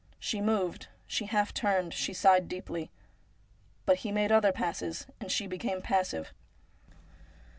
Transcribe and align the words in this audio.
She 0.17 0.41
moved, 0.41 0.87
she 1.05 1.27
half 1.27 1.53
turned, 1.53 1.93
she 1.93 2.11
sighed 2.11 2.47
deeply; 2.47 2.89
but 3.85 3.97
he 3.97 4.11
made 4.11 4.31
other 4.31 4.51
passes, 4.51 5.05
and 5.19 5.31
she 5.31 5.45
became 5.45 5.79
passive. 5.79 6.33